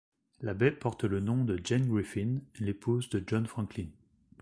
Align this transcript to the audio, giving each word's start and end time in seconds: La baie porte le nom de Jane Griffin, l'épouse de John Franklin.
La 0.39 0.55
baie 0.55 0.71
porte 0.71 1.03
le 1.03 1.19
nom 1.19 1.43
de 1.43 1.59
Jane 1.63 1.87
Griffin, 1.87 2.39
l'épouse 2.59 3.07
de 3.09 3.23
John 3.27 3.45
Franklin. 3.45 3.89